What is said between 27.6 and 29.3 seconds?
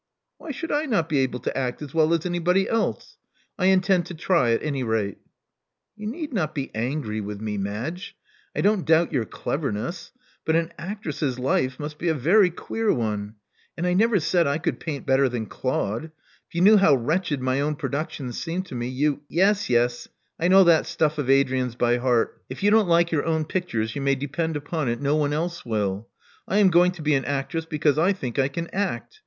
because I think I can act.